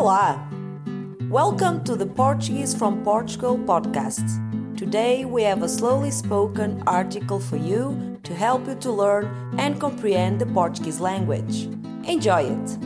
Olá! 0.00 0.40
Welcome 1.28 1.84
to 1.84 1.94
the 1.94 2.06
Portuguese 2.06 2.74
from 2.74 3.04
Portugal 3.04 3.58
podcast. 3.58 4.24
Today 4.74 5.26
we 5.26 5.42
have 5.42 5.62
a 5.62 5.68
slowly 5.68 6.10
spoken 6.10 6.82
article 6.86 7.38
for 7.38 7.58
you 7.58 8.18
to 8.22 8.34
help 8.34 8.66
you 8.66 8.76
to 8.76 8.90
learn 8.90 9.28
and 9.58 9.78
comprehend 9.78 10.38
the 10.38 10.46
Portuguese 10.46 11.00
language. 11.00 11.68
Enjoy 12.08 12.44
it! 12.44 12.78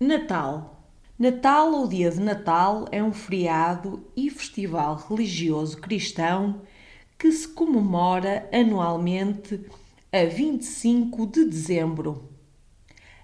Natal. 0.00 0.77
Natal 1.20 1.72
ou 1.72 1.88
Dia 1.88 2.12
de 2.12 2.20
Natal 2.20 2.86
é 2.92 3.02
um 3.02 3.12
feriado 3.12 4.06
e 4.16 4.30
festival 4.30 4.94
religioso 4.94 5.76
cristão 5.78 6.62
que 7.18 7.32
se 7.32 7.48
comemora 7.48 8.48
anualmente 8.52 9.60
a 10.12 10.24
25 10.24 11.26
de 11.26 11.44
dezembro. 11.44 12.30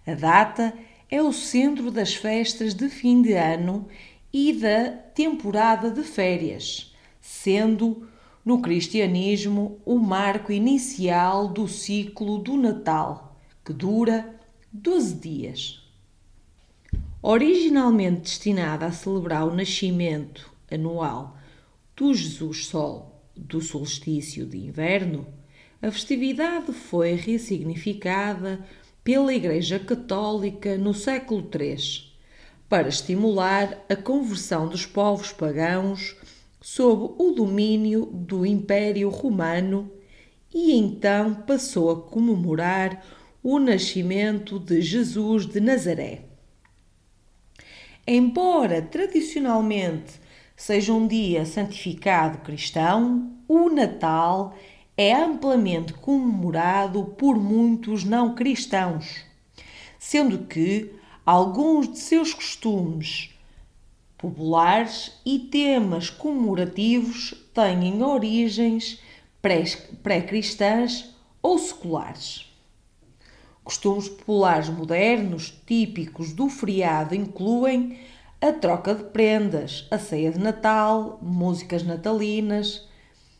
A 0.04 0.12
data 0.12 0.76
é 1.08 1.22
o 1.22 1.32
centro 1.32 1.92
das 1.92 2.16
festas 2.16 2.74
de 2.74 2.88
fim 2.88 3.22
de 3.22 3.34
ano 3.34 3.86
e 4.32 4.52
da 4.54 4.90
temporada 4.90 5.88
de 5.88 6.02
férias, 6.02 6.92
sendo 7.20 8.08
no 8.44 8.60
cristianismo 8.60 9.78
o 9.84 10.00
marco 10.00 10.50
inicial 10.50 11.46
do 11.46 11.68
ciclo 11.68 12.38
do 12.38 12.56
Natal, 12.56 13.38
que 13.64 13.72
dura 13.72 14.34
12 14.72 15.14
dias. 15.14 15.83
Originalmente 17.26 18.20
destinada 18.20 18.84
a 18.84 18.92
celebrar 18.92 19.48
o 19.48 19.54
nascimento 19.54 20.52
anual 20.70 21.38
do 21.96 22.12
Jesus 22.12 22.66
Sol 22.66 23.18
do 23.34 23.62
solstício 23.62 24.44
de 24.44 24.58
inverno, 24.58 25.26
a 25.80 25.90
festividade 25.90 26.70
foi 26.74 27.14
ressignificada 27.14 28.62
pela 29.02 29.32
Igreja 29.32 29.78
Católica 29.78 30.76
no 30.76 30.92
século 30.92 31.48
III 31.58 31.78
para 32.68 32.88
estimular 32.88 33.82
a 33.88 33.96
conversão 33.96 34.68
dos 34.68 34.84
povos 34.84 35.32
pagãos 35.32 36.14
sob 36.60 37.14
o 37.16 37.32
domínio 37.32 38.04
do 38.04 38.44
Império 38.44 39.08
Romano 39.08 39.90
e 40.52 40.74
então 40.74 41.34
passou 41.34 41.90
a 41.90 42.02
comemorar 42.02 43.02
o 43.42 43.58
nascimento 43.58 44.58
de 44.58 44.82
Jesus 44.82 45.46
de 45.46 45.58
Nazaré. 45.58 46.33
Embora 48.06 48.82
tradicionalmente 48.82 50.20
seja 50.54 50.92
um 50.92 51.06
dia 51.06 51.46
santificado 51.46 52.36
cristão, 52.38 53.32
o 53.48 53.70
Natal 53.70 54.54
é 54.94 55.14
amplamente 55.14 55.94
comemorado 55.94 57.06
por 57.16 57.38
muitos 57.38 58.04
não 58.04 58.34
cristãos, 58.34 59.24
sendo 59.98 60.46
que 60.46 60.92
alguns 61.24 61.90
de 61.90 61.98
seus 61.98 62.34
costumes 62.34 63.30
populares 64.18 65.18
e 65.24 65.38
temas 65.38 66.10
comemorativos 66.10 67.34
têm 67.54 68.02
origens 68.02 69.00
pré-cristãs 70.02 71.16
ou 71.40 71.58
seculares. 71.58 72.53
Costumes 73.64 74.10
populares 74.10 74.68
modernos 74.68 75.58
típicos 75.66 76.34
do 76.34 76.50
feriado 76.50 77.14
incluem 77.14 77.98
a 78.38 78.52
troca 78.52 78.94
de 78.94 79.04
prendas, 79.04 79.88
a 79.90 79.98
ceia 79.98 80.30
de 80.30 80.38
Natal, 80.38 81.18
músicas 81.22 81.82
natalinas, 81.82 82.86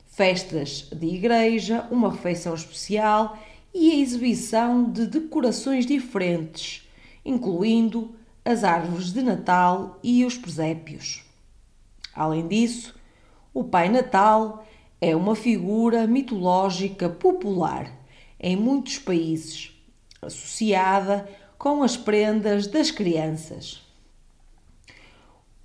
festas 0.07 0.89
de 0.91 1.09
igreja, 1.09 1.87
uma 1.91 2.11
refeição 2.11 2.55
especial 2.55 3.39
e 3.75 3.91
a 3.91 3.97
exibição 3.97 4.91
de 4.91 5.07
decorações 5.07 5.85
diferentes, 5.85 6.89
incluindo 7.23 8.15
as 8.43 8.65
árvores 8.65 9.13
de 9.13 9.21
Natal 9.21 10.01
e 10.03 10.25
os 10.25 10.39
presépios. 10.39 11.23
Além 12.15 12.49
disso, 12.49 12.95
o 13.53 13.63
Pai 13.63 13.91
Natal 13.91 14.67
é 15.03 15.15
uma 15.15 15.37
figura 15.37 16.07
mitológica 16.07 17.11
popular 17.11 17.93
em 18.41 18.57
muitos 18.57 18.99
países 18.99 19.74
associada 20.27 21.29
com 21.59 21.83
as 21.83 21.97
prendas 21.97 22.67
das 22.67 22.91
crianças. 22.91 23.83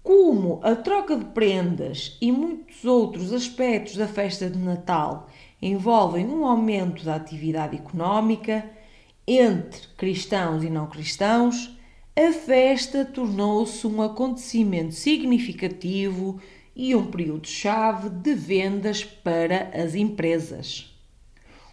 Como 0.01 0.59
a 0.63 0.75
troca 0.75 1.15
de 1.15 1.25
prendas 1.25 2.17
e 2.21 2.31
muitos 2.31 2.85
outros 2.85 3.33
aspectos 3.33 3.97
da 3.97 4.07
festa 4.07 4.49
de 4.49 4.57
Natal 4.57 5.29
envolvem 5.61 6.25
um 6.25 6.45
aumento 6.45 7.03
da 7.03 7.15
atividade 7.15 7.75
económica 7.75 8.69
entre 9.27 9.87
cristãos 9.97 10.63
e 10.63 10.69
não 10.69 10.87
cristãos, 10.87 11.77
a 12.15 12.31
festa 12.33 13.05
tornou-se 13.05 13.85
um 13.85 14.01
acontecimento 14.01 14.93
significativo 14.93 16.39
e 16.75 16.95
um 16.95 17.05
período-chave 17.05 18.09
de 18.09 18.33
vendas 18.33 19.03
para 19.03 19.69
as 19.73 19.95
empresas. 19.95 20.88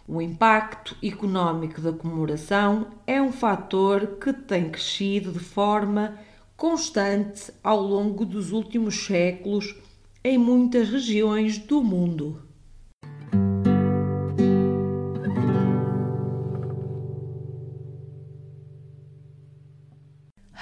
O 0.09 0.21
impacto 0.21 0.95
económico 1.03 1.81
da 1.81 1.91
comemoração 1.91 2.87
é 3.05 3.21
um 3.21 3.29
fator 3.29 4.15
que 4.21 4.31
tem 4.31 4.69
crescido 4.69 5.33
de 5.33 5.39
forma 5.39 6.17
constante 6.55 7.51
ao 7.61 7.81
longo 7.81 8.23
dos 8.23 8.53
últimos 8.53 9.05
séculos 9.05 9.75
em 10.23 10.37
muitas 10.37 10.89
regiões 10.89 11.57
do 11.57 11.83
mundo. 11.83 12.41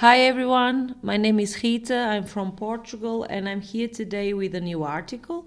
Hi 0.02 0.18
everyone, 0.26 0.96
my 1.04 1.16
name 1.16 1.40
is 1.40 1.54
Rita, 1.54 1.94
I'm 1.94 2.24
from 2.24 2.50
Portugal 2.50 3.24
and 3.30 3.48
I'm 3.48 3.60
here 3.60 3.88
today 3.88 4.34
with 4.34 4.56
a 4.56 4.60
new 4.60 4.82
article. 4.82 5.44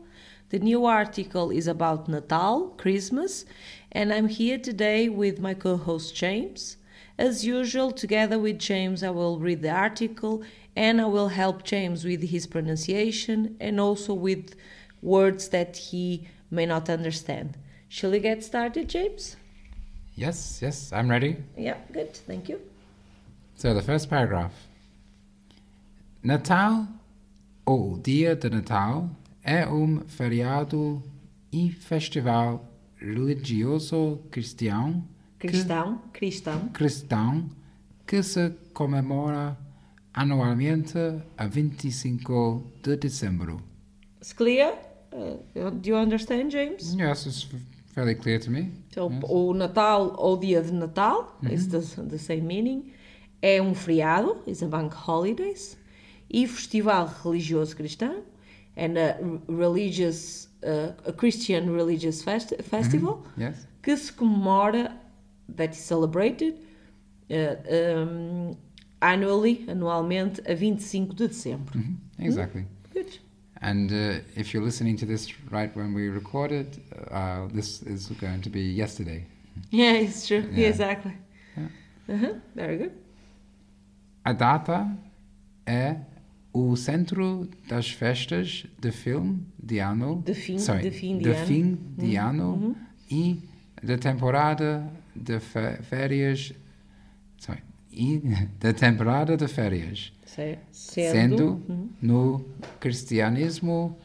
The 0.49 0.57
new 0.57 0.85
article 0.85 1.51
is 1.51 1.67
about 1.67 2.09
Natal, 2.09 2.69
Christmas, 2.69 3.45
and 3.91 4.11
I'm 4.11 4.27
here 4.27 4.57
today 4.57 5.07
with 5.07 5.39
my 5.39 5.53
co 5.53 5.77
host 5.77 6.15
James. 6.15 6.77
As 7.19 7.45
usual, 7.45 7.91
together 7.91 8.39
with 8.39 8.57
James, 8.57 9.03
I 9.03 9.11
will 9.11 9.37
read 9.37 9.61
the 9.61 9.69
article 9.69 10.41
and 10.75 10.99
I 10.99 11.05
will 11.05 11.27
help 11.27 11.63
James 11.63 12.03
with 12.03 12.23
his 12.23 12.47
pronunciation 12.47 13.57
and 13.59 13.79
also 13.79 14.15
with 14.15 14.55
words 15.03 15.49
that 15.49 15.77
he 15.77 16.27
may 16.49 16.65
not 16.65 16.89
understand. 16.89 17.55
Shall 17.87 18.09
we 18.09 18.19
get 18.19 18.43
started, 18.43 18.89
James? 18.89 19.35
Yes, 20.15 20.61
yes, 20.63 20.91
I'm 20.91 21.09
ready. 21.09 21.37
Yeah, 21.55 21.77
good, 21.91 22.13
thank 22.15 22.49
you. 22.49 22.59
So, 23.55 23.75
the 23.75 23.83
first 23.83 24.09
paragraph 24.09 24.53
Natal, 26.23 26.87
ou 27.67 27.99
Dia 28.01 28.35
de 28.35 28.49
Natal, 28.49 29.09
é 29.49 29.67
um 29.67 30.01
feriado 30.01 31.01
e 31.51 31.71
festival 31.71 32.63
religioso 32.97 34.19
cristão 34.29 35.03
cristão 35.39 35.97
que, 36.13 36.19
cristão 36.19 36.67
cristão 36.67 37.49
que 38.05 38.21
se 38.21 38.51
comemora 38.75 39.57
anualmente 40.13 40.99
a 41.35 41.47
25 41.47 42.63
de 42.83 42.97
dezembro. 42.97 43.59
It's 44.21 44.33
clear? 44.33 44.77
Uh, 45.11 45.71
do 45.71 45.89
you 45.89 45.97
understand, 45.97 46.51
James? 46.51 46.93
Yes, 46.93 47.25
it's 47.25 47.47
fairly 47.95 48.13
clear 48.13 48.39
to 48.39 48.51
me. 48.51 48.71
So, 48.93 49.09
yes. 49.09 49.23
o 49.23 49.53
Natal 49.55 50.13
ou 50.19 50.37
dia 50.37 50.61
de 50.61 50.71
Natal, 50.71 51.39
mm 51.41 51.49
-hmm. 51.49 51.53
it's 51.53 51.67
the, 51.67 52.01
the 52.03 52.17
same 52.19 52.41
meaning, 52.41 52.91
é 53.41 53.59
um 53.59 53.73
feriado, 53.73 54.37
is 54.45 54.61
a 54.61 54.67
bank 54.67 54.95
holidays, 55.07 55.75
e 56.29 56.45
festival 56.47 57.09
religioso 57.23 57.75
cristão, 57.75 58.23
and 58.79 58.97
a 58.97 59.17
religious, 59.47 60.47
uh, 60.63 60.91
a 61.05 61.13
Christian 61.13 61.69
religious 61.73 62.23
fest 62.23 62.53
festival 62.63 63.13
mm 63.15 63.23
-hmm. 63.23 63.41
yes. 63.41 63.67
que 63.81 63.97
se 63.97 64.13
comemora, 64.13 64.95
that 65.55 65.73
is 65.75 65.87
celebrated 65.87 66.53
uh, 67.29 67.37
um, 67.97 68.57
annually, 68.99 69.65
anualmente, 69.67 70.41
a 70.45 70.55
25 70.55 71.13
de 71.13 71.27
dezembro. 71.27 71.73
Mm 71.75 71.81
-hmm. 71.81 72.25
Exactly. 72.25 72.61
Mm? 72.61 72.93
Good. 72.93 73.19
And 73.61 73.91
uh, 73.91 73.97
if 74.35 74.53
you're 74.53 74.65
listening 74.65 74.99
to 74.99 75.05
this 75.05 75.27
right 75.51 75.75
when 75.75 75.93
we 75.93 76.09
recorded, 76.09 76.67
uh, 77.11 77.47
this 77.53 77.81
is 77.81 78.09
going 78.19 78.41
to 78.43 78.49
be 78.49 78.59
yesterday. 78.59 79.25
Yeah, 79.71 80.01
it's 80.01 80.27
true. 80.27 80.39
Yeah. 80.39 80.57
Yeah, 80.57 80.69
exactly. 80.69 81.13
Yeah. 81.57 81.69
-huh. 82.19 82.41
Very 82.55 82.77
good. 82.77 82.91
A 84.23 84.33
data 84.33 84.97
é 85.65 85.95
o 86.51 86.75
centro 86.75 87.47
das 87.67 87.89
festas 87.91 88.65
de 88.79 88.91
filme 88.91 89.45
de 89.61 89.79
ano, 89.79 90.21
de 90.25 90.33
fim 90.33 90.57
sorry, 90.57 90.81
de 90.83 90.91
fim 90.91 91.17
de, 91.17 91.23
de 91.23 91.29
ano, 91.31 91.45
fim 91.45 91.79
de 91.97 92.17
uhum. 92.17 92.27
ano 92.27 92.53
uhum. 92.53 92.75
e 93.09 93.49
da 93.83 93.97
temporada 93.99 94.91
de 95.15 95.39
férias, 95.39 96.53
sorry, 97.37 97.61
e 97.91 98.21
da 98.59 98.73
temporada 98.73 99.37
de 99.37 99.47
férias, 99.47 100.11
Certo. 100.25 100.67
sendo, 100.71 101.63
Uhum. 101.67 101.89
no 102.01 102.45
cristianismo 102.79 103.97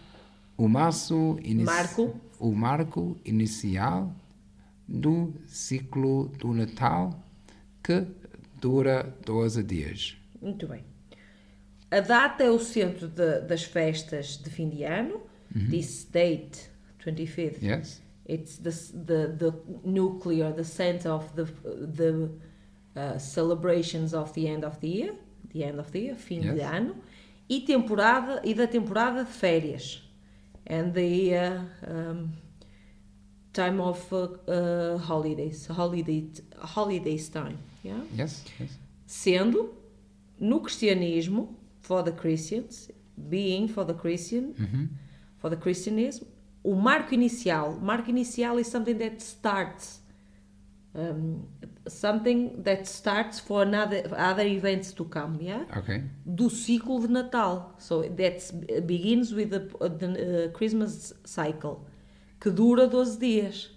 o 0.56 0.68
Marco. 0.68 2.14
o 2.38 2.52
marco 2.52 3.16
inicial 3.24 4.14
do 4.86 5.34
ciclo 5.46 6.28
do 6.38 6.52
Natal 6.52 7.18
que 7.82 8.06
dura 8.60 9.14
12 9.24 9.62
dias. 9.62 10.16
Muito 10.40 10.66
bem. 10.66 10.84
A 11.96 12.00
data 12.00 12.42
é 12.42 12.50
o 12.50 12.58
centro 12.58 13.06
de- 13.06 13.40
das 13.42 13.62
festas 13.62 14.36
de 14.36 14.50
fim 14.50 14.68
de 14.68 14.84
ano. 14.84 15.20
This 15.70 16.04
date, 16.10 16.68
25th, 16.98 17.62
Yes? 17.62 18.02
it's 18.26 18.56
the, 18.58 18.70
the, 18.70 19.28
the 19.38 19.54
nuclear, 19.84 20.52
the 20.52 20.64
center 20.64 21.10
of 21.10 21.32
the, 21.36 21.44
the 21.44 22.30
uh, 22.96 23.18
celebrations 23.18 24.12
of 24.14 24.32
the 24.32 24.48
end 24.48 24.64
of 24.64 24.78
the 24.80 24.88
year, 24.88 25.14
the 25.52 25.62
end 25.62 25.78
of 25.78 25.92
the 25.92 26.00
year, 26.00 26.16
fim 26.16 26.40
de 26.40 26.56
Yes. 26.56 26.72
ano, 26.72 26.96
e 27.48 27.60
temporada 27.60 28.40
e 28.44 28.52
da 28.54 28.66
temporada 28.66 29.22
de 29.22 29.30
férias, 29.30 30.02
and 30.66 30.90
the 30.92 31.34
uh, 31.36 31.62
um, 31.88 32.30
time 33.52 33.80
of 33.80 34.00
uh, 34.12 34.30
uh, 34.48 34.96
holidays, 34.98 35.66
holiday, 35.68 36.28
holidays 36.58 37.28
time, 37.28 37.58
yeah. 37.84 38.02
Yes? 38.16 38.42
Yes? 38.58 38.70
Sendo 39.06 39.72
no 40.40 40.58
cristianismo, 40.60 41.54
for 41.84 42.02
the 42.02 42.12
Christians, 42.12 42.90
being 43.28 43.68
for 43.68 43.84
the 43.84 43.94
Christian, 43.94 44.44
for 45.40 45.50
the 45.50 45.56
Christianism, 45.56 46.26
o 46.64 46.74
marco 46.74 47.14
inicial, 47.14 47.78
marco 47.80 48.10
inicial 48.10 48.58
is 48.58 48.70
something 48.70 48.98
that 48.98 49.20
starts, 49.20 50.00
um, 50.94 51.46
something 51.86 52.62
that 52.62 52.86
starts 52.86 53.38
for 53.40 53.62
another 53.62 54.00
other 54.16 54.46
events 54.58 54.92
to 54.92 55.04
come, 55.04 55.38
yeah, 55.40 55.64
Okay. 55.76 56.02
do 56.34 56.48
ciclo 56.48 57.00
de 57.00 57.08
Natal. 57.08 57.74
So 57.78 58.02
that 58.02 58.86
begins 58.86 59.34
with 59.34 59.50
the, 59.50 59.60
the 59.98 60.08
uh, 60.48 60.48
Christmas 60.58 61.12
cycle, 61.24 61.76
que 62.40 62.50
dura 62.50 62.88
12 62.88 63.18
dias. 63.20 63.68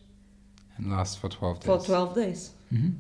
And 0.78 0.92
lasts 0.92 1.16
for 1.18 1.28
12 1.30 1.60
days. 1.60 1.66
for 1.66 1.80
12 1.86 2.16
days. 2.16 2.52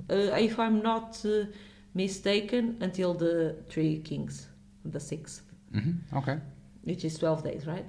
Uh, 0.09 0.15
if 0.39 0.57
I'm 0.59 0.81
not 0.81 1.23
uh, 1.25 1.45
mistaken, 1.93 2.77
until 2.81 3.13
the 3.13 3.55
Three 3.69 3.99
Kings, 3.99 4.47
the 4.89 4.99
sixth, 4.99 5.43
Mhm, 5.73 5.99
Okay. 6.13 6.39
which 6.83 7.03
is 7.05 7.17
12 7.17 7.43
days, 7.43 7.65
right? 7.65 7.85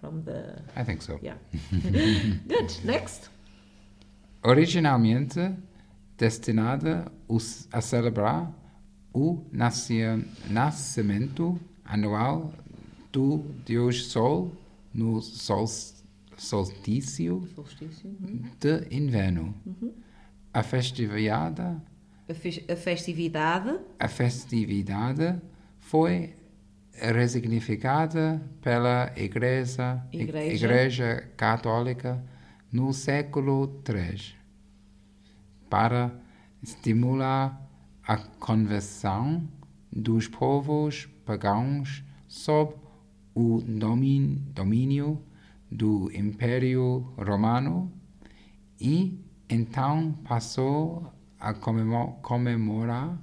From 0.00 0.22
the. 0.22 0.62
I 0.76 0.84
think 0.84 1.02
so. 1.02 1.18
Yeah. 1.22 1.36
Good. 2.48 2.84
Next. 2.84 3.28
Originalmente 4.42 5.54
destinada 6.16 7.10
a 7.72 7.80
celebrar 7.82 8.50
o 9.12 9.44
nascimento 10.48 11.58
anual 11.84 12.52
do 13.12 13.38
Deus 13.66 14.06
Sol 14.06 14.52
no 14.94 15.20
sol, 15.20 15.66
solstício 16.36 17.46
Solstício. 17.54 18.10
de 18.58 18.86
inverno. 18.90 19.54
A 20.52 20.62
festividade, 20.62 21.62
A, 22.28 22.34
fes- 22.34 22.64
a 22.68 22.76
festividade 22.76 23.78
a 23.98 24.08
festividade 24.08 25.40
foi 25.90 26.32
resignificada 26.92 28.40
pela 28.60 29.12
Igreja, 29.16 30.00
Igreja. 30.12 30.54
Igreja 30.54 31.28
Católica 31.36 32.24
no 32.72 32.92
século 32.92 33.82
III 33.88 34.36
para 35.68 36.12
estimular 36.62 37.60
a 38.06 38.16
conversão 38.16 39.48
dos 39.90 40.28
povos 40.28 41.06
pagãos 41.26 42.04
sob 42.28 42.74
o 43.34 43.60
domínio 43.60 45.20
do 45.68 46.08
Império 46.14 47.12
Romano 47.18 47.92
e 48.80 49.20
então 49.48 50.12
passou 50.22 51.12
a 51.40 51.52
comemo- 51.52 52.16
comemorar 52.22 53.18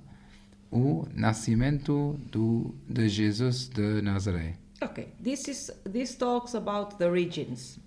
o 0.71 1.07
nascimento 1.13 2.19
do, 2.31 2.75
de 2.87 3.07
Jesus 3.07 3.67
de 3.67 4.01
Nazaré. 4.01 4.55
Okay, 4.81 5.07
this 5.19 5.47
is 5.47 5.71
this 5.91 6.15
talks 6.15 6.53
about 6.53 6.97
the 6.97 7.09
regions. 7.09 7.79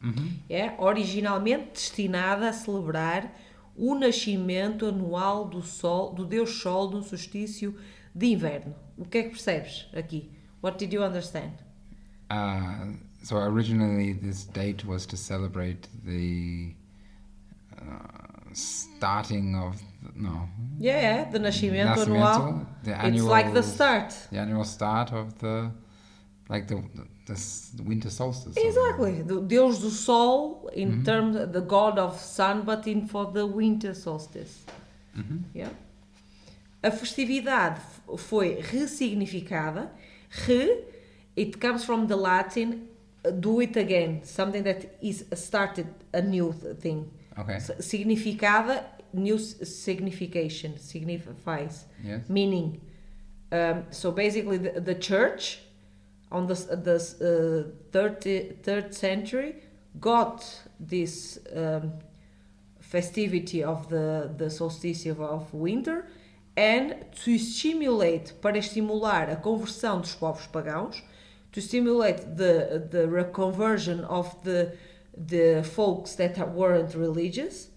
É 0.49 0.75
originalmente 0.77 1.71
destinada 1.73 2.49
a 2.49 2.53
celebrar 2.53 3.33
o 3.77 3.95
nascimento 3.95 4.87
anual 4.87 5.49
do 5.49 5.63
sol, 5.63 6.13
do 6.13 6.27
Deus 6.27 6.61
Sol 6.61 6.91
no 6.91 7.03
solstício 7.03 7.77
de 8.15 8.27
inverno. 8.27 8.75
O 8.99 9.05
que 9.05 9.19
é 9.19 9.23
que 9.23 9.31
percebes 9.31 9.87
aqui? 9.95 10.31
What 10.63 10.79
did 10.79 10.93
you 10.93 11.03
understand? 11.03 11.53
Uh, 12.31 12.97
so 13.23 13.37
originally, 13.37 14.13
this 14.13 14.45
date 14.45 14.85
was 14.85 15.07
to 15.07 15.17
celebrate 15.17 15.89
the 16.05 16.75
uh, 17.81 18.53
starting 18.53 19.55
of 19.55 19.81
no 20.15 20.49
Yeah, 20.79 21.01
yeah, 21.01 21.31
the 21.31 21.39
nascimento, 21.39 21.95
Nascimento, 21.95 22.41
anual. 22.41 22.67
the 22.85 22.91
It's 23.07 23.23
like 23.25 23.53
the 23.53 23.61
annual- 23.61 23.63
start. 23.63 24.15
the 24.31 24.39
annual 24.39 24.65
start 24.65 25.13
of 25.13 25.39
the 25.39 25.71
like 26.49 26.67
the 26.69 26.83
the, 27.27 27.35
s- 27.35 27.73
winter 27.85 28.11
solstice. 28.11 28.57
Exactly. 28.57 29.23
The 29.23 29.41
Deus 29.43 29.79
do 29.81 29.89
Sol 29.91 30.69
in 30.73 31.05
terms 31.05 31.37
the 31.53 31.61
god 31.61 31.97
of 31.99 32.19
sun, 32.19 32.63
but 32.65 32.87
in 32.89 33.07
for 33.07 33.31
the 33.31 33.47
winter 33.47 33.95
solstice. 33.95 34.65
Yeah. 35.55 35.69
A 36.83 36.91
festividade 36.91 37.79
foi 38.19 38.61
ressignificada. 38.73 39.91
Re, 40.49 40.83
it 41.37 41.61
comes 41.61 41.85
from 41.85 42.07
the 42.07 42.17
Latin 42.17 42.89
uh, 43.25 43.31
do 43.31 43.61
it 43.61 43.77
again, 43.77 44.23
something 44.25 44.63
that 44.65 44.87
is 45.03 45.25
started 45.35 45.87
a 46.13 46.23
new 46.23 46.53
th- 46.53 46.79
thing. 46.79 47.09
Okay. 47.39 47.59
Significada, 47.81 48.83
new 49.13 49.39
signification, 49.39 50.79
signifies 50.79 51.87
Yes. 52.05 52.29
meaning. 52.29 52.81
Um, 53.53 53.85
so 53.91 54.13
basically, 54.13 54.59
the, 54.59 54.81
the 54.81 54.95
church 54.95 55.61
on 56.31 56.47
the, 56.47 56.55
the 56.55 57.67
uh, 57.67 57.91
30, 57.93 58.59
third 58.63 58.95
century 58.95 59.57
got 60.01 60.45
this 60.79 61.39
um, 61.55 61.93
festivity 62.81 63.63
of 63.65 63.89
the, 63.89 64.31
the 64.37 64.51
solstice 64.51 65.07
of, 65.07 65.21
of 65.21 65.53
winter 65.53 66.07
and 66.57 66.95
to 67.25 67.39
stimulate, 67.39 68.35
para 68.41 68.59
estimular 68.59 69.31
a 69.31 69.37
conversão 69.37 70.01
dos 70.01 70.15
povos 70.15 70.47
pagãos, 70.47 71.03
to 71.53 71.61
stimulate 71.61 72.37
the, 72.37 72.87
the 72.91 73.07
reconversion 73.09 74.05
of 74.05 74.33
the, 74.45 74.73
the 75.17 75.63
folks 75.65 76.15
that 76.17 76.37
weren't 76.53 76.95
religious 76.95 77.69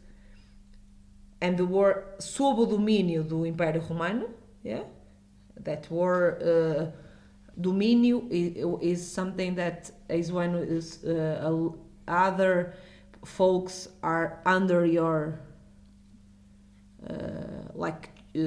and 1.44 1.60
were 1.60 1.96
sob 2.20 2.58
o 2.60 2.66
domínio 2.66 3.22
do 3.28 3.46
Império 3.46 3.82
Romano, 3.90 4.28
yeah, 4.64 4.84
that 5.68 5.84
were 5.92 6.38
uh, 6.42 6.86
domínio 7.60 8.18
i- 8.32 8.56
is 8.92 9.00
something 9.06 9.56
that 9.56 9.92
is 10.10 10.32
when 10.32 10.56
is, 10.56 11.04
uh, 11.04 11.70
other 12.08 12.74
folks 13.26 13.90
are 14.02 14.40
under 14.46 14.86
your 14.86 15.40
uh, 17.10 17.14
like 17.76 18.10
uh, 18.36 18.40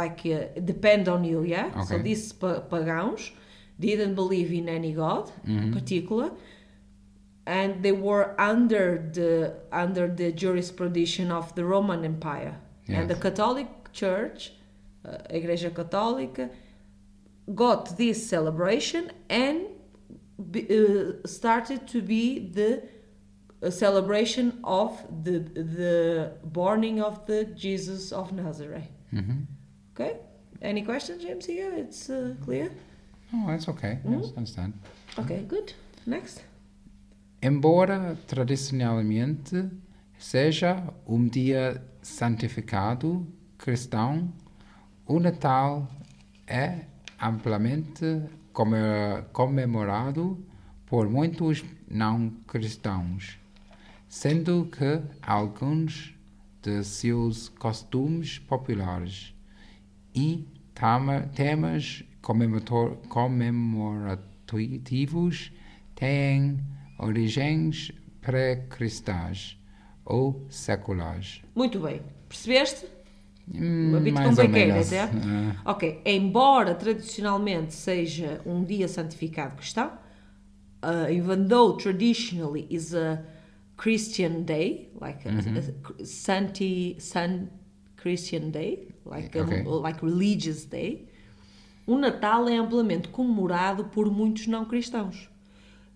like 0.00 0.20
uh, 0.26 0.60
depend 0.64 1.08
on 1.08 1.24
you, 1.24 1.42
yeah. 1.42 1.70
So 1.82 1.94
Okay. 1.96 2.02
these 2.04 2.32
pa- 2.32 2.60
pagãos 2.70 3.32
didn't 3.80 4.14
believe 4.14 4.52
in 4.52 4.68
any 4.68 4.92
god 4.92 5.30
in 5.46 5.72
particular 5.72 6.30
and 7.46 7.82
they 7.82 7.92
were 7.92 8.34
under 8.38 9.08
the 9.12 9.54
under 9.72 10.08
the 10.08 10.32
jurisprudence 10.32 11.30
of 11.30 11.54
the 11.54 11.64
Roman 11.64 12.04
Empire 12.04 12.54
and 12.88 13.08
the 13.10 13.14
Catholic 13.16 13.68
Church, 13.92 14.52
uh, 15.04 15.18
Igreja 15.30 15.70
Católica, 15.70 16.50
got 17.54 17.96
this 17.96 18.28
celebration 18.28 19.10
and 19.28 19.66
be, 20.50 20.60
uh, 20.68 21.26
started 21.26 21.86
to 21.88 22.02
be 22.02 22.50
the 22.58 22.82
uh, 23.62 23.70
celebration 23.70 24.60
of 24.64 24.90
the 25.24 25.38
the 25.78 26.32
borning 26.44 27.00
of 27.00 27.24
the 27.26 27.44
Jesus 27.44 28.12
of 28.12 28.32
Nazareth. 28.32 28.88
hmm 29.10 29.44
Okay, 29.94 30.16
any 30.60 30.82
questions, 30.82 31.22
James? 31.22 31.46
Here, 31.46 31.72
it's 31.72 32.10
uh, 32.10 32.34
clear. 32.44 32.70
Oh, 33.34 33.46
that's 33.48 33.68
okay. 33.68 33.98
Yes, 34.08 34.32
understand. 34.36 34.72
Okay, 35.18 35.42
good. 35.48 35.72
Next. 36.06 36.42
Embora 37.42 38.16
tradicionalmente 38.26 39.70
seja 40.18 40.82
um 41.06 41.28
dia 41.28 41.84
santificado 42.00 43.26
cristão, 43.58 44.32
o 45.06 45.20
Natal 45.20 45.86
é 46.46 46.86
amplamente 47.20 48.22
come- 48.54 49.22
comemorado 49.32 50.42
por 50.86 51.10
muitos 51.10 51.62
não 51.88 52.30
cristãos, 52.46 53.38
sendo 54.08 54.64
que 54.66 55.02
alguns 55.20 56.14
de 56.62 56.82
seus 56.82 57.50
costumes 57.50 58.38
populares 58.38 59.34
e 60.14 60.48
temas 61.34 62.02
comemorativos 63.08 65.52
têm 65.94 66.58
origens 66.98 67.92
pré-cristãs 68.20 69.58
ou 70.04 70.46
seculares. 70.48 71.42
Muito 71.54 71.80
bem. 71.80 72.00
Percebeste? 72.28 72.86
Hum, 73.54 73.94
A 73.96 74.00
bit 74.00 74.12
mais 74.12 74.38
ou 74.38 74.44
complicated, 74.44 74.72
menos. 74.72 74.92
é? 74.92 75.02
Ah, 75.64 75.72
Ok. 75.72 76.00
Embora 76.04 76.74
tradicionalmente 76.74 77.74
seja 77.74 78.40
um 78.44 78.64
dia 78.64 78.88
santificado 78.88 79.54
cristão, 79.56 79.92
uh, 80.82 81.10
even 81.10 81.46
though 81.46 81.76
traditionally 81.76 82.66
is 82.70 82.94
a 82.94 83.22
Christian 83.76 84.42
day, 84.42 84.90
like 85.00 85.28
a, 85.28 85.32
a 86.00 86.04
Santi, 86.04 86.96
San 86.98 87.48
Christian 87.96 88.50
day, 88.50 88.88
like, 89.04 89.38
a- 89.38 89.42
Ok. 89.42 89.62
like 89.64 90.04
religious 90.04 90.64
day, 90.64 91.06
o 91.86 91.96
Natal 91.96 92.48
é 92.48 92.56
amplamente 92.56 93.08
comemorado 93.08 93.84
por 93.84 94.10
muitos 94.10 94.46
não 94.48 94.64
cristãos. 94.64 95.28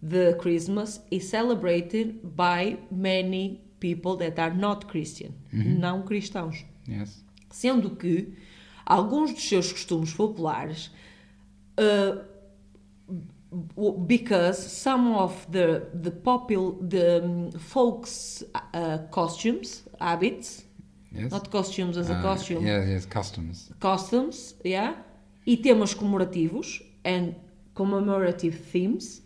The 0.03 0.35
Christmas 0.39 1.01
is 1.11 1.29
celebrated 1.29 2.21
by 2.37 2.79
many 2.91 3.61
people 3.81 4.17
that 4.17 4.39
are 4.39 4.55
not 4.55 4.87
Christian, 4.87 5.33
não 5.53 6.03
cristãos 6.03 6.65
yes. 6.89 7.23
sendo 7.51 7.91
que 7.97 8.35
alguns 8.87 9.33
dos 9.33 9.43
seus 9.49 9.73
costumes 9.73 10.13
populares 10.15 10.91
uh, 11.79 12.25
because 14.07 14.59
some 14.59 15.13
of 15.15 15.47
the 15.51 15.89
the 15.95 16.11
popul 16.11 16.79
the 16.89 17.23
um, 17.25 17.51
folks 17.59 18.45
uh, 18.55 18.99
costumes 19.11 19.85
habits 19.99 20.65
Yes. 21.13 21.33
not 21.33 21.51
costumes 21.51 21.97
as 21.97 22.09
a 22.09 22.15
Ah, 22.15 22.23
costume 22.23 22.65
yeah, 22.65 22.85
yes, 22.87 23.05
customs. 23.05 23.73
customs 23.81 24.55
yeah 24.65 24.95
e 25.45 25.57
temas 25.57 25.93
comemorativos 25.93 26.81
and 27.05 27.35
commemorative 27.75 28.57
themes 28.71 29.20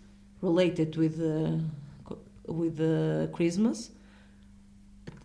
related 0.44 0.96
with 0.96 1.14
uh, 1.14 1.58
the 2.08 2.16
with 2.46 2.76
the 2.76 3.28
Christmas 3.32 3.90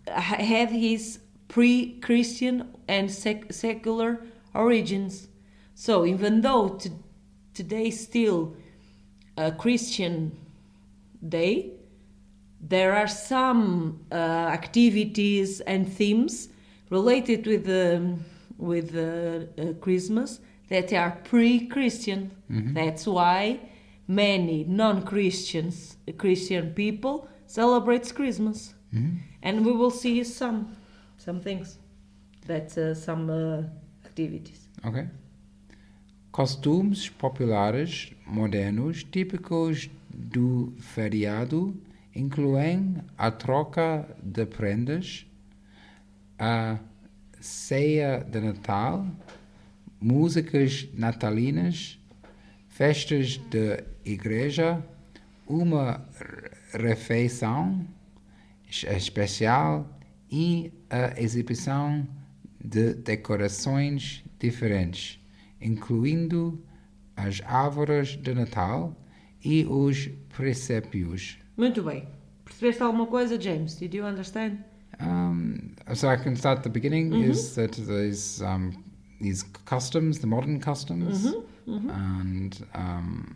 had 0.08 0.70
his 0.70 1.20
pre-Christian 1.48 2.70
and 2.88 3.12
sec- 3.12 3.52
secular 3.52 4.22
origins. 4.54 5.28
So 5.76 6.06
even 6.06 6.42
though 6.42 6.70
t- 6.70 6.92
today 7.54 7.92
still 7.92 8.56
a 9.38 9.52
Christian 9.52 10.38
day, 11.28 11.74
there 12.62 12.96
are 12.96 13.08
some 13.08 14.00
uh, 14.12 14.16
activities 14.16 15.62
and 15.62 15.92
themes 15.92 16.50
related 16.90 17.48
with 17.48 17.66
the 17.66 18.18
with 18.58 18.92
the 18.92 19.48
uh, 19.58 19.74
Christmas 19.80 20.42
that 20.68 20.92
are 20.92 21.12
pre-Christian. 21.24 22.32
Mm-hmm. 22.52 22.74
That's 22.74 23.08
why 23.08 23.60
many 24.10 24.66
non-Christians 24.68 25.96
Christian 26.18 26.74
people 26.74 27.30
celebrates 27.46 28.12
Christmas, 28.12 28.74
and 29.44 29.64
we 29.64 29.72
will 29.72 29.92
see 29.92 30.24
some 30.24 30.76
some 31.18 31.40
things 31.40 31.78
that 32.48 32.76
uh, 32.76 32.96
some 32.96 33.30
uh, 33.30 33.64
activities. 34.04 34.68
Ok. 34.84 35.08
Costumes 36.32 37.10
populares 37.10 38.12
modernos 38.26 39.04
típicos 39.04 39.90
do 40.10 40.74
feriado 40.80 41.76
incluem 42.16 42.98
a 43.18 43.30
troca 43.30 44.08
de 44.24 44.46
prendas, 44.46 45.26
a 46.38 46.80
ceia 47.40 48.24
de 48.24 48.40
Natal, 48.40 49.06
músicas 50.02 50.88
natalinas, 50.94 51.99
festas 52.84 53.36
de 53.50 53.84
igreja, 54.06 54.82
uma 55.46 56.02
re- 56.18 56.88
refeição 56.88 57.86
es- 58.70 58.86
especial 58.86 59.86
e 60.32 60.72
a 60.90 61.20
exibição 61.22 62.08
de 62.64 62.94
decorações 62.94 64.24
diferentes, 64.40 65.20
incluindo 65.62 66.64
as 67.18 67.42
árvores 67.46 68.16
de 68.16 68.34
Natal 68.34 68.96
e 69.44 69.66
os 69.66 70.08
presépios. 70.38 71.38
Muito 71.58 71.84
bem. 71.84 72.08
Percebeste 72.46 72.82
alguma 72.82 73.08
coisa, 73.08 73.38
James? 73.38 73.76
Did 73.76 73.94
you 73.94 74.06
understand? 74.06 74.58
Um, 75.02 75.76
so 75.94 76.08
I 76.10 76.16
can 76.16 76.32
start 76.36 76.60
at 76.60 76.64
the 76.64 76.70
beginning. 76.70 77.12
Is 77.30 77.56
that 77.56 77.76
there's 77.82 78.42
um, 78.42 78.72
these 79.20 79.44
customs, 79.66 80.20
the 80.20 80.28
modern 80.28 80.62
customs, 80.62 81.26
and 81.78 82.66
um, 82.74 83.36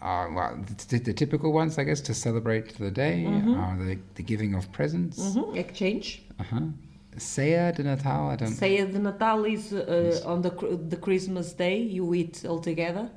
are 0.00 0.32
well, 0.32 0.58
the, 0.88 0.98
the 0.98 1.12
typical 1.12 1.52
ones, 1.52 1.78
I 1.78 1.84
guess, 1.84 2.00
to 2.02 2.14
celebrate 2.14 2.76
the 2.78 2.90
day 2.90 3.24
are 3.26 3.76
the, 3.78 3.98
the 4.14 4.22
giving 4.22 4.54
of 4.54 4.70
presents. 4.72 5.18
Mhm, 5.18 5.56
Exchange. 5.56 6.22
Uh-huh. 6.38 6.60
Ceia 7.16 7.74
de 7.74 7.82
Natal. 7.82 8.28
I 8.30 8.36
don't. 8.36 8.52
Ceia 8.52 8.90
de 8.92 8.98
Natal 8.98 9.44
is 9.46 9.72
uh, 9.72 10.20
on 10.26 10.42
the 10.42 10.50
the 10.90 10.96
Christmas 10.96 11.52
day. 11.54 11.78
You 11.80 12.12
eat 12.14 12.44
all 12.44 12.60
together, 12.60 13.08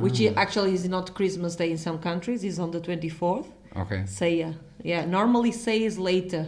which 0.00 0.20
i- 0.20 0.34
actually 0.36 0.74
is 0.74 0.86
not 0.86 1.14
Christmas 1.14 1.56
day 1.56 1.70
in 1.70 1.78
some 1.78 1.98
countries. 1.98 2.44
Is 2.44 2.58
on 2.58 2.70
the 2.72 2.80
twenty 2.80 3.08
fourth. 3.08 3.48
Okay. 3.74 4.02
Ceia. 4.06 4.54
Yeah. 4.84 5.06
Normally, 5.06 5.50
Ceia 5.52 5.86
is 5.86 5.98
later, 5.98 6.44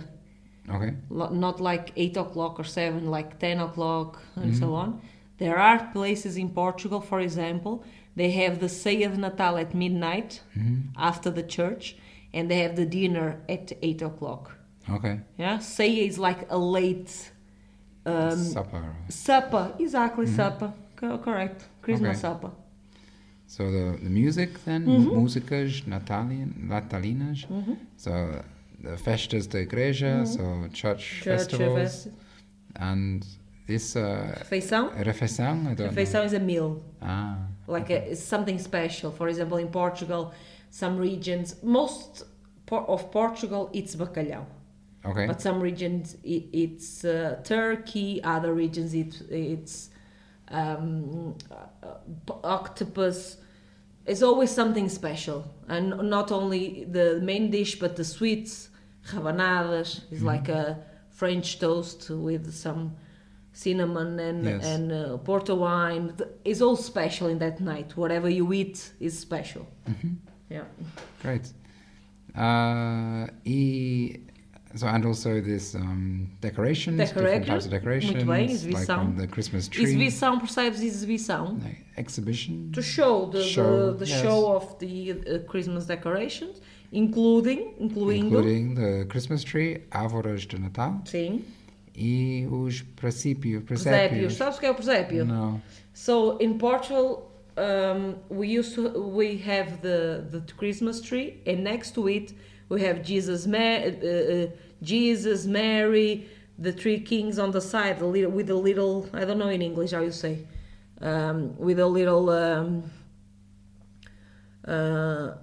Okay. 0.69 0.93
lo- 1.09 1.31
not 1.33 1.59
like 1.59 1.93
eight 1.97 2.17
o'clock 2.19 2.61
or 2.61 2.65
seven, 2.65 3.07
like 3.11 3.39
ten 3.39 3.61
o'clock 3.61 4.21
and 4.37 4.55
so 4.55 4.75
on. 4.75 5.01
There 5.45 5.59
are 5.59 5.79
places 5.93 6.35
in 6.43 6.49
Portugal, 6.63 7.01
for 7.11 7.21
example, 7.21 7.75
they 8.17 8.31
have 8.43 8.55
the 8.65 8.71
Ceia 8.83 9.09
de 9.15 9.19
Natal 9.19 9.55
at 9.65 9.75
midnight 9.75 10.31
mm-hmm. 10.57 10.89
after 10.97 11.31
the 11.39 11.43
church, 11.57 11.85
and 12.33 12.51
they 12.51 12.61
have 12.65 12.75
the 12.77 12.87
dinner 12.87 13.29
at 13.55 13.67
eight 13.83 14.01
o'clock. 14.11 14.45
Okay. 14.97 15.21
Yeah, 15.37 15.59
Ceia 15.59 16.09
is 16.11 16.19
like 16.19 16.41
a 16.51 16.57
late 16.57 17.13
um, 18.07 18.39
Supper. 18.57 18.85
supper. 19.11 19.65
Exactly, 19.79 20.27
mm-hmm. 20.27 20.37
supper. 20.37 20.73
Co- 20.97 21.19
correct. 21.19 21.59
Christmas 21.83 22.17
Okay. 22.17 22.21
supper. 22.27 22.53
So 23.47 23.63
the, 23.71 23.99
the 24.03 24.11
music 24.23 24.51
then, 24.65 24.87
mm-hmm. 24.87 25.11
músicas 25.11 25.73
natalian, 25.87 26.51
natalinas. 26.73 27.41
So 27.99 28.43
the 28.83 28.97
festas 28.97 29.47
de 29.47 29.67
igreja, 29.67 30.27
so 30.27 30.43
church, 30.73 31.05
Church 31.23 31.25
festivals, 31.25 32.05
fest- 32.05 32.09
and 32.77 33.27
this 33.67 33.97
uh, 33.97 34.35
Refeição. 34.41 34.91
refeição. 34.95 35.75
Refeição 35.77 36.25
is 36.25 36.35
a 36.35 36.39
meal. 36.39 36.83
Ah, 37.01 37.39
like 37.67 37.91
a, 37.91 38.11
it's 38.11 38.23
something 38.23 38.59
special. 38.59 39.11
For 39.11 39.29
example, 39.29 39.59
in 39.59 39.69
Portugal, 39.69 40.33
some 40.71 40.99
regions, 40.99 41.57
most 41.63 42.25
of 42.71 43.11
Portugal, 43.11 43.71
it's 43.73 43.95
bacalhau. 43.97 44.45
okay. 45.05 45.27
But 45.27 45.41
some 45.41 45.61
regions 45.61 46.17
it, 46.25 46.45
it's 46.53 47.05
uh, 47.05 47.41
turkey, 47.45 48.23
other 48.23 48.53
regions 48.55 48.95
it, 48.95 49.21
it's 49.31 49.91
um, 50.49 51.37
uh, 51.51 52.35
octopus. 52.43 53.39
It's 54.07 54.23
always 54.23 54.51
something 54.51 54.91
special, 54.91 55.45
and 55.69 56.11
not 56.11 56.31
only 56.31 56.85
the 56.85 57.21
main 57.23 57.51
dish, 57.51 57.79
but 57.79 57.97
the 57.97 58.05
sweets, 58.05 58.69
rabanadas 59.07 60.03
is 60.13 60.23
like 60.23 60.51
a 60.51 60.85
French 61.09 61.59
toast 61.59 62.11
with 62.11 62.53
some 62.53 62.97
cinnamon 63.55 64.19
and 64.21 64.45
Yes. 64.45 64.65
and 64.67 64.93
uh, 64.93 65.17
porto 65.19 65.55
wine. 65.55 66.13
is 66.45 66.61
all 66.61 66.77
special 66.77 67.29
in 67.29 67.39
that 67.39 67.61
night. 67.61 67.97
Whatever 67.97 68.29
you 68.29 68.53
eat 68.53 68.93
is 69.01 69.19
special. 69.19 69.67
Yeah. 70.51 70.65
Great. 71.23 71.53
Uh, 72.37 73.27
e, 73.45 74.19
so 74.75 74.89
and 74.89 75.07
also 75.07 75.41
this 75.41 75.75
um, 75.77 76.29
decorations, 76.41 76.97
different 76.99 77.47
types 77.47 77.65
of 77.67 77.71
decorations, 77.71 78.25
bem, 78.25 78.73
like 78.73 78.89
on 78.91 79.17
the 79.17 79.27
Christmas 79.29 79.69
tree, 79.69 79.85
Exibição, 79.85 80.41
percebes 80.41 80.81
exibição? 80.83 81.63
like 81.63 81.85
exhibition. 81.97 82.73
to 82.73 82.83
show 82.83 83.27
the 83.31 83.41
Show, 83.43 83.93
the, 83.93 84.05
the 84.05 84.07
yes. 84.07 84.21
show 84.23 84.53
of 84.57 84.77
the 84.81 85.13
uh, 85.13 85.39
Christmas 85.47 85.87
decorations, 85.87 86.61
including 86.91 87.73
incluindo 87.81 88.25
including 88.27 88.75
the 88.75 89.07
Christmas 89.09 89.45
tree, 89.45 89.79
árvores 89.93 90.45
de 90.47 90.59
Natal 90.59 91.01
sim 91.05 91.45
e 91.97 92.47
os 92.51 92.83
presépio, 92.97 93.63
presépios. 93.63 94.35
Sabes 94.35 94.57
o 94.57 94.61
que 94.61 94.67
é 94.67 94.71
o 94.71 94.75
presépio? 94.75 95.25
No. 95.25 95.61
So 95.93 96.37
in 96.41 96.59
Portugal, 96.59 97.31
um, 97.57 98.17
we 98.29 98.49
used 98.59 98.75
to 98.75 98.99
we 99.01 99.37
have 99.47 99.79
the 99.81 100.25
the 100.31 100.41
Christmas 100.57 101.01
tree, 101.01 101.41
and 101.47 101.63
next 101.63 101.93
to 101.95 102.09
it 102.09 102.35
we 102.69 102.81
have 102.85 103.03
Jesus, 103.03 103.47
Ma- 103.47 103.85
uh, 103.85 104.47
uh, 104.47 104.51
Jesus, 104.83 105.47
Mary, 105.47 106.27
the 106.59 106.73
three 106.73 106.99
kings 107.01 107.39
on 107.39 107.53
the 107.53 107.61
side, 107.61 108.01
a 108.01 108.07
little, 108.07 108.31
with 108.33 108.51
a 108.51 108.55
little 108.57 109.09
I 109.13 109.25
don't 109.25 109.39
know 109.39 109.51
in 109.51 109.63
English 109.63 109.93
how 109.93 110.01
you 110.03 110.11
say, 110.11 110.39
um, 111.01 111.55
with 111.59 111.79
a 111.79 111.87
little 111.87 112.29
um, 112.31 112.83
uh, 114.67 115.35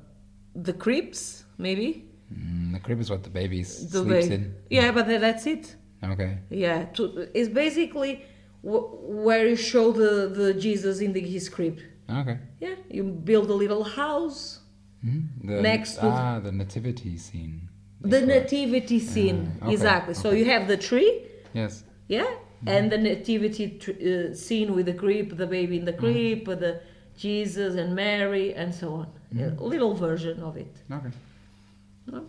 the 0.56 0.74
cribs 0.74 1.46
maybe. 1.58 2.06
Mm, 2.34 2.74
the 2.74 2.80
crib 2.80 3.00
is 3.00 3.10
what 3.10 3.24
the 3.24 3.30
baby 3.30 3.62
s- 3.62 3.84
The 3.92 4.00
sleeps 4.04 4.28
ba- 4.28 4.34
in. 4.34 4.56
Yeah, 4.70 4.92
but 4.92 5.08
that's 5.08 5.46
it. 5.46 5.76
Okay. 6.04 6.38
Yeah, 6.50 6.86
to, 6.96 7.28
it's 7.34 7.50
basically 7.50 8.26
wh- 8.64 8.92
where 9.26 9.48
you 9.48 9.56
show 9.56 9.92
the, 9.92 10.28
the 10.28 10.54
Jesus 10.54 11.00
in 11.00 11.14
the, 11.14 11.22
his 11.22 11.48
crib. 11.50 11.80
Okay. 12.10 12.38
Yeah, 12.60 12.76
you 12.90 13.04
build 13.04 13.50
a 13.50 13.54
little 13.54 13.84
house. 13.84 14.60
Mhm. 15.06 15.24
The, 15.44 15.62
Next 15.62 15.96
to- 15.96 16.06
ah, 16.08 16.40
the 16.40 16.52
nativity 16.52 17.18
scene. 17.18 17.68
The 18.02 18.22
nativity 18.26 19.00
scene, 19.00 19.52
Ah, 19.62 19.66
okay, 19.66 19.74
exactly. 19.74 20.14
So 20.16 20.32
you 20.32 20.46
have 20.46 20.68
the 20.68 20.78
tree, 20.78 21.22
Yes. 21.54 21.84
yeah, 22.08 22.26
and 22.66 22.92
the 22.92 22.98
nativity 22.98 23.78
tr- 23.78 23.92
uh, 23.92 24.34
scene 24.34 24.74
with 24.76 24.88
the 24.88 24.94
crib, 24.94 25.38
the 25.38 25.46
baby 25.46 25.78
in 25.78 25.86
the 25.86 25.94
crib, 25.94 26.46
the 26.46 26.82
Jesus 27.16 27.76
and 27.76 27.94
Mary, 27.96 28.56
and 28.56 28.74
so 28.74 28.94
on. 28.94 29.08
A 29.38 29.64
little 29.64 29.94
version 29.94 30.42
of 30.42 30.58
it. 30.58 30.76
Okay. 30.92 31.12
Oh. 32.14 32.24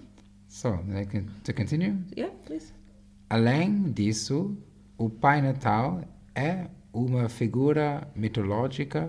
So, 0.48 0.78
can, 1.10 1.30
to 1.44 1.52
continue. 1.54 1.96
Yeah, 2.14 2.28
please. 2.44 2.72
Além 3.32 3.90
disso, 3.90 4.54
o 4.98 5.08
Pai 5.08 5.40
Natal 5.40 6.02
é 6.34 6.66
uma 6.92 7.30
figura 7.30 8.06
mitológica 8.14 9.08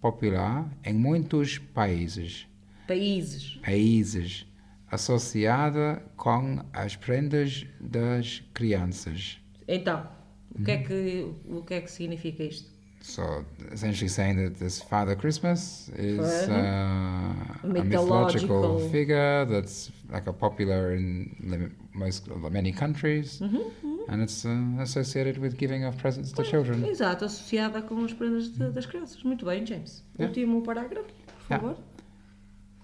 popular 0.00 0.70
em 0.84 0.94
muitos 0.94 1.58
países. 1.58 2.46
Países. 2.86 3.56
Países 3.64 4.46
associada 4.88 6.00
com 6.16 6.64
as 6.72 6.94
prendas 6.94 7.66
das 7.80 8.44
crianças. 8.54 9.40
Então, 9.66 10.06
o 10.56 10.62
que 10.62 10.70
é 10.70 10.76
que 10.76 11.34
o 11.44 11.62
que 11.62 11.74
é 11.74 11.80
que 11.80 11.90
significa 11.90 12.44
isto? 12.44 12.72
So, 13.00 13.44
essentially 13.72 14.08
saying 14.08 14.36
that 14.36 14.54
this 14.60 14.80
Father 14.82 15.16
Christmas 15.16 15.90
is 15.98 16.20
uh, 16.48 17.64
a 17.64 17.66
Mythological. 17.66 18.88
figure 18.88 19.44
that's 19.46 19.90
like 20.08 20.30
a 20.30 20.32
popular 20.32 20.94
in 20.94 21.74
most 21.94 22.26
many 22.50 22.72
countries, 22.72 23.40
Mm-hmm, 23.40 24.10
and 24.10 24.22
it's 24.22 24.44
uh, 24.44 24.50
associated 24.82 25.38
with 25.38 25.56
giving 25.56 25.84
of 25.86 25.96
presents 25.96 26.32
to 26.32 26.42
children. 26.44 26.84
Exato, 26.84 27.24
associada 27.24 27.80
com 27.82 28.04
as 28.04 28.12
prendas 28.12 28.48
de- 28.50 28.70
das 28.70 28.84
crianças. 28.86 29.22
Muito 29.22 29.44
bem, 29.46 29.64
James. 29.64 30.04
Yeah. 30.18 30.28
Último 30.28 30.62
parágrafo, 30.62 31.06
por 31.06 31.50
Yeah. 31.50 31.68
favor. 31.68 31.76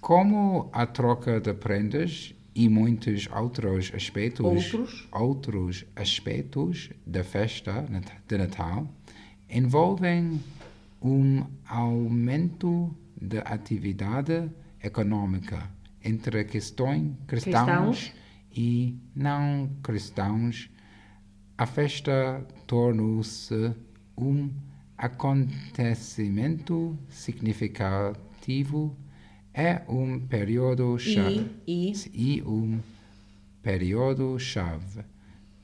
Como 0.00 0.70
a 0.72 0.86
troca 0.86 1.40
de 1.40 1.52
prendas 1.52 2.34
e 2.54 2.68
muitos 2.68 3.28
outros 3.30 3.92
aspectos, 3.94 4.46
Outros. 4.72 5.08
outros 5.12 5.84
aspectos 5.94 6.90
da 7.06 7.22
festa 7.22 7.84
de 8.26 8.38
Natal 8.38 8.88
envolvem 9.48 10.40
um 11.02 11.44
aumento 11.68 12.94
da 13.20 13.40
atividade 13.40 14.50
econômica 14.82 15.68
entre 16.02 16.44
questões 16.44 17.12
cristãos, 17.26 17.66
Cristãos. 17.66 18.12
E 18.54 18.98
não 19.14 19.70
cristãos. 19.82 20.70
A 21.56 21.66
festa 21.66 22.46
tornou-se 22.66 23.74
um 24.16 24.50
acontecimento 24.96 26.98
significativo 27.08 28.96
é 29.52 29.82
um 29.88 30.20
período 30.20 30.98
chave 30.98 31.50
E, 31.66 31.92
e 32.12 32.42
um 32.42 32.80
período 33.62 34.38
chave 34.38 35.04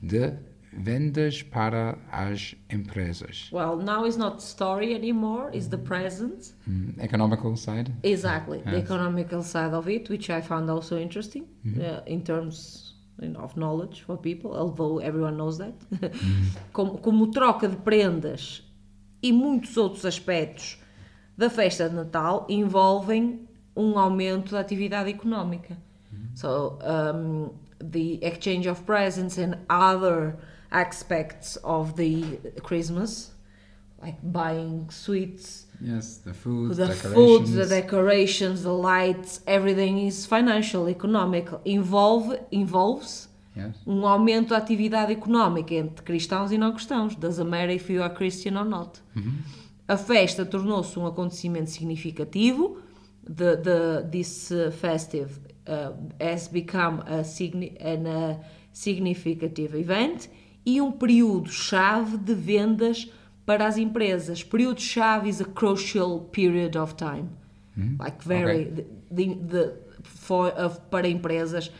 de 0.01 0.33
vendas 0.71 1.41
para 1.43 1.97
as 2.11 2.55
empresas. 2.69 3.49
well, 3.51 3.77
now 3.77 4.05
is 4.05 4.17
not 4.17 4.41
story 4.41 4.93
anymore, 4.93 5.49
is 5.53 5.69
the 5.69 5.77
present. 5.77 6.53
Hmm, 6.65 6.91
economical 6.99 7.55
side. 7.55 7.91
Exactly, 8.03 8.59
the 8.63 8.71
Yes. 8.77 8.83
economical 8.83 9.41
side 9.43 9.73
of 9.73 9.87
it, 9.89 10.09
which 10.09 10.29
I 10.29 10.41
found 10.41 10.69
also 10.69 10.97
interesting 10.99 11.45
Mm-hmm. 11.65 11.81
uh, 11.81 12.01
in 12.05 12.21
terms 12.21 12.93
you 13.21 13.29
know, 13.29 13.39
of 13.39 13.55
knowledge 13.57 14.01
for 14.05 14.17
people, 14.17 14.55
although 14.55 14.99
everyone 14.99 15.37
knows 15.37 15.57
that. 15.57 15.73
Mm-hmm. 15.91 16.43
como, 16.73 16.97
como 16.99 17.31
troca 17.31 17.67
de 17.67 17.75
prendas 17.77 18.61
e 19.23 19.31
muitos 19.31 19.75
outros 19.77 20.05
aspectos 20.05 20.77
da 21.37 21.49
festa 21.49 21.89
de 21.89 21.95
Natal 21.95 22.45
envolvem 22.49 23.47
um 23.75 23.97
aumento 23.97 24.51
da 24.51 24.59
atividade 24.61 25.09
económica. 25.09 25.77
So, 26.35 26.77
um, 26.83 27.51
the 27.79 28.19
exchange 28.23 28.67
of 28.67 28.83
presents 28.83 29.37
and 29.39 29.55
other 29.69 30.35
aspects 30.71 31.57
of 31.63 31.95
the 31.95 32.39
Christmas, 32.63 33.31
like 34.01 34.17
buying 34.21 34.89
sweets, 34.89 35.67
Yes, 35.79 36.17
the 36.25 36.33
food, 36.33 36.75
the 36.75 36.87
decorations. 36.87 37.13
food, 37.13 37.47
the 37.47 37.65
decorations, 37.65 38.63
the 38.63 38.73
lights, 38.73 39.41
everything 39.45 39.99
is 39.99 40.25
financial, 40.25 40.89
economic. 40.89 41.49
Involve, 41.65 42.39
involves 42.51 43.29
yes. 43.55 43.75
um 43.85 44.05
aumento 44.05 44.49
da 44.49 44.57
atividade 44.57 45.11
económica 45.11 45.75
entre 45.75 46.03
cristãos 46.03 46.51
e 46.51 46.57
não 46.57 46.73
cristãos. 46.73 47.15
Doesn't 47.15 47.47
matter 47.47 47.73
if 47.75 47.89
you 47.91 48.01
are 48.01 48.13
Christian 48.13 48.57
or 48.57 48.65
not. 48.65 48.99
A 49.87 49.97
festa 49.97 50.45
tornou-se 50.45 50.97
um 50.97 51.05
acontecimento 51.05 51.69
significativo. 51.69 52.81
The, 53.23 53.57
the, 53.57 54.07
this 54.09 54.51
uh, 54.51 54.71
festive 54.71 55.39
uh, 55.67 55.93
has 56.19 56.47
become 56.47 57.01
a, 57.05 57.23
signi 57.23 57.75
an, 57.79 58.07
uh, 58.07 58.39
significant 58.71 59.59
event 59.59 60.29
e 60.67 60.81
um 60.81 60.91
período-chave 60.91 62.17
de 62.17 62.33
vendas 62.33 63.09
para 63.45 63.65
as 63.65 63.77
empresas. 63.77 64.43
Período-chave 64.43 65.29
is 65.29 65.39
a 65.39 65.45
crucial 65.45 66.19
period 66.29 66.75
of 66.75 66.95
time. 66.95 67.29
Like 67.97 68.21
very, 68.21 68.63
Ok. 68.63 68.85
the, 69.09 69.35
the, 69.35 69.73
for, 70.03 70.49
of, 70.49 70.81
para 70.89 71.07
empresas, 71.07 71.71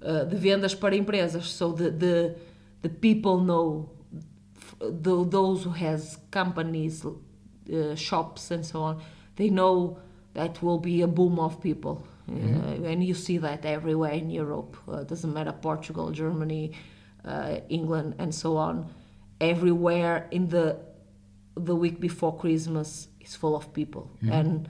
uh, 0.00 0.24
de 0.24 0.36
vendas 0.36 0.74
para 0.74 0.96
empresas. 0.96 1.44
So 1.44 1.72
the, 1.72 1.90
the, 1.90 2.36
the 2.80 2.88
people 2.88 3.38
know, 3.38 3.90
the, 4.80 5.24
those 5.26 5.64
who 5.64 5.70
has 5.72 6.16
companies, 6.30 7.04
uh, 7.04 7.94
shops 7.96 8.50
and 8.50 8.64
so 8.64 8.80
on, 8.80 9.02
they 9.36 9.50
know 9.50 9.98
that 10.32 10.62
will 10.62 10.78
be 10.78 11.02
a 11.02 11.06
boom 11.06 11.38
of 11.38 11.60
people. 11.60 12.06
Uh, 12.30 12.86
and 12.86 13.04
you 13.04 13.12
see 13.12 13.36
that 13.36 13.66
everywhere 13.66 14.12
in 14.12 14.30
Europe. 14.30 14.74
Uh, 14.88 15.02
doesn't 15.02 15.34
matter 15.34 15.52
Portugal, 15.52 16.10
Germany, 16.10 16.72
uh, 17.24 17.56
England, 17.68 18.14
and 18.18 18.34
so 18.34 18.56
on. 18.56 18.92
Everywhere 19.40 20.28
in 20.30 20.48
the 20.48 20.78
the 21.54 21.74
week 21.76 22.00
before 22.00 22.36
Christmas 22.36 23.08
is 23.20 23.36
full 23.36 23.54
of 23.56 23.72
people, 23.72 24.10
and 24.30 24.68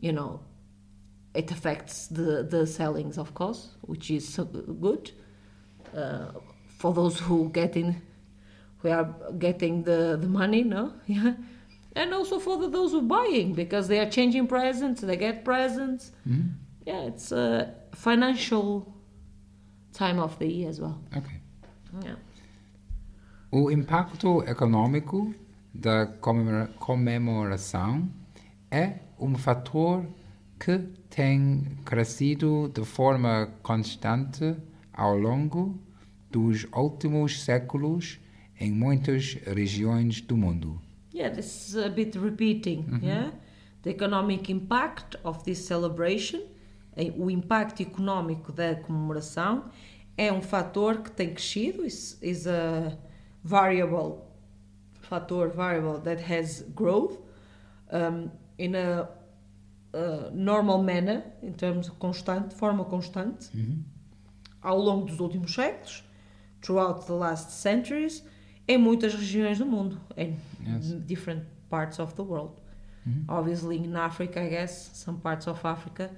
you 0.00 0.12
know 0.12 0.40
it 1.34 1.50
affects 1.50 2.06
the 2.08 2.42
the 2.42 2.66
sellings, 2.66 3.18
of 3.18 3.34
course, 3.34 3.70
which 3.82 4.10
is 4.10 4.28
so 4.28 4.44
good 4.44 5.10
uh, 5.96 6.32
for 6.78 6.92
those 6.92 7.18
who 7.20 7.48
get 7.50 7.76
in, 7.76 8.00
who 8.78 8.88
are 8.90 9.14
getting 9.38 9.82
the 9.84 10.18
the 10.20 10.28
money, 10.28 10.62
no, 10.62 10.92
yeah, 11.06 11.34
and 11.94 12.12
also 12.14 12.38
for 12.38 12.58
the, 12.58 12.68
those 12.68 12.92
who 12.92 12.98
are 12.98 13.02
buying 13.02 13.54
because 13.54 13.88
they 13.88 13.98
are 13.98 14.10
changing 14.10 14.46
presents, 14.46 15.00
they 15.00 15.16
get 15.16 15.44
presents. 15.44 16.12
Yeah, 16.86 17.02
it's 17.02 17.30
a 17.32 17.74
financial 17.94 18.92
time 19.92 20.18
of 20.18 20.38
the 20.38 20.46
year 20.46 20.68
as 20.68 20.80
well. 20.80 21.00
Okay. 21.16 21.41
Yeah. 22.02 22.18
O 23.50 23.70
impacto 23.70 24.42
econômico 24.44 25.34
da 25.74 26.06
comemora- 26.06 26.68
comemoração 26.78 28.08
é 28.70 29.00
um 29.18 29.34
fator 29.34 30.06
que 30.58 30.78
tem 31.10 31.64
crescido 31.84 32.68
de 32.68 32.84
forma 32.84 33.48
constante 33.62 34.56
ao 34.92 35.16
longo 35.18 35.78
dos 36.30 36.66
últimos 36.74 37.42
séculos 37.42 38.18
em 38.58 38.72
muitas 38.72 39.34
regiões 39.46 40.20
do 40.20 40.36
mundo. 40.36 40.80
Yeah, 41.14 41.34
this 41.34 41.68
is 41.68 41.76
a 41.76 41.88
bit 41.90 42.18
repeating. 42.18 42.86
Yeah, 43.02 43.32
the 43.82 43.90
economic 43.90 44.50
impact 44.50 45.18
of 45.24 45.44
this 45.44 45.58
celebration, 45.58 46.40
eh, 46.96 47.12
o 47.18 47.30
impacto 47.30 47.82
económico 47.82 48.50
da 48.52 48.76
comemoração 48.76 49.64
é 50.16 50.32
um 50.32 50.42
fator 50.42 50.98
que 51.02 51.10
tem 51.10 51.32
crescido. 51.34 51.84
Is 51.84 52.18
is 52.22 52.46
a 52.46 52.96
variable, 53.42 54.20
fator 55.00 55.48
variable 55.48 56.00
that 56.00 56.22
has 56.32 56.62
growth 56.74 57.18
um, 57.92 58.30
in 58.58 58.74
a, 58.76 59.08
a 59.92 60.30
normal 60.32 60.82
manner, 60.82 61.24
em 61.42 61.52
termos 61.52 61.88
constante, 61.90 62.54
forma 62.54 62.84
constante, 62.84 63.50
ao 64.60 64.78
longo 64.78 65.06
dos 65.06 65.18
últimos 65.20 65.52
séculos, 65.54 66.04
throughout 66.60 67.06
the 67.06 67.12
last 67.12 67.50
centuries, 67.52 68.22
em 68.68 68.78
muitas 68.78 69.14
regiões 69.14 69.58
do 69.58 69.66
mundo, 69.66 70.00
in 70.16 70.36
Yes. 70.64 70.92
different 71.06 71.42
parts 71.68 71.98
of 71.98 72.14
the 72.14 72.22
world. 72.22 72.60
Obviously, 73.26 73.78
in 73.78 73.96
Africa, 73.96 74.38
I 74.40 74.48
guess 74.48 74.90
some 74.94 75.18
parts 75.18 75.48
of 75.48 75.58
Africa 75.66 76.08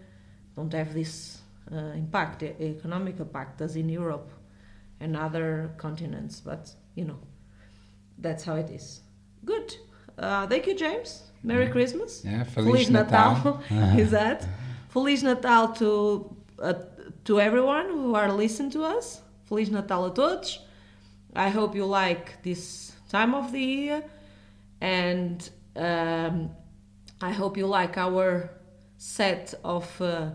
don't 0.55 0.75
have 0.75 0.93
this 0.93 1.43
impact, 1.73 2.43
e- 2.43 2.55
economic 2.61 3.21
impact, 3.21 3.61
as 3.61 3.77
in 3.77 3.89
Europe 3.89 4.31
and 5.01 5.17
other 5.17 5.73
continents. 5.77 6.41
But 6.41 6.71
you 6.95 7.05
know, 7.05 7.19
that's 8.19 8.45
how 8.45 8.57
it 8.57 8.71
is. 8.71 9.01
Good. 9.45 9.77
Uh, 10.19 10.47
thank 10.47 10.67
you, 10.67 10.75
James. 10.75 11.23
Merry 11.43 11.69
Christmas. 11.69 12.23
Yeah, 12.25 12.45
Feliz 12.45 12.89
Natal. 12.91 13.63
Exato. 13.69 14.49
Feliz 14.89 15.23
Natal 15.23 15.73
to 15.75 16.37
uh, 16.63 16.75
to 17.25 17.41
everyone 17.41 17.89
who 17.89 18.15
are 18.15 18.33
listening 18.33 18.71
to 18.71 18.85
us. 18.85 19.21
Feliz 19.45 19.71
Natal 19.71 20.07
a 20.07 20.15
todos. 20.15 20.61
I 21.37 21.49
hope 21.49 21.75
you 21.75 21.85
like 21.85 22.43
this 22.43 22.93
time 23.09 23.35
of 23.35 23.53
the 23.53 23.61
year. 23.61 24.05
and 24.81 25.49
um, 25.77 26.51
I 27.21 27.31
hope 27.31 27.57
you 27.57 27.67
like 27.67 27.97
our 27.97 28.51
set 28.99 29.55
of 29.65 30.01
uh, 30.01 30.31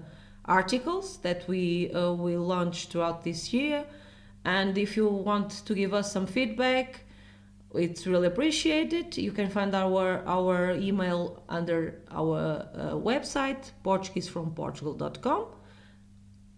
articles 0.50 1.18
that 1.18 1.48
we 1.48 1.92
uh, 1.92 2.12
will 2.14 2.42
launch 2.42 2.88
throughout 2.88 3.24
this 3.24 3.54
year. 3.54 3.86
And 4.44 4.78
if 4.78 4.98
you 4.98 5.08
want 5.08 5.66
to 5.66 5.74
give 5.76 5.94
us 5.94 6.12
some 6.12 6.26
feedback, 6.26 7.02
it's 7.76 8.08
really 8.08 8.28
appreciated. 8.28 9.18
You 9.18 9.32
can 9.32 9.50
find 9.50 9.76
our 9.76 10.24
our 10.26 10.72
email 10.72 11.44
under 11.48 12.02
our 12.12 12.66
uh, 12.74 12.92
website 13.10 13.72
portuguesefromportugal.com. 13.86 15.46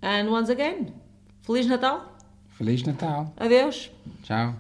And 0.02 0.32
once 0.32 0.50
again, 0.50 0.94
Feliz 1.42 1.68
Natal. 1.68 2.02
Feliz 2.58 2.86
Natal. 2.86 3.34
Adeus. 3.38 3.90
Ciao. 4.24 4.56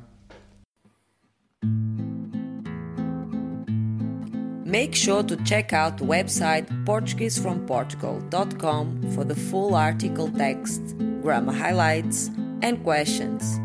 Make 4.71 4.95
sure 4.95 5.21
to 5.23 5.35
check 5.43 5.73
out 5.73 5.97
the 5.97 6.05
website 6.05 6.65
PortugueseFromPortugal.com 6.85 9.11
for 9.13 9.25
the 9.25 9.35
full 9.35 9.75
article 9.75 10.31
text, 10.31 10.95
grammar 11.21 11.51
highlights, 11.51 12.31
and 12.61 12.81
questions. 12.81 13.59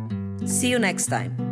See 0.47 0.69
you 0.69 0.81
next 0.81 1.07
time. 1.07 1.46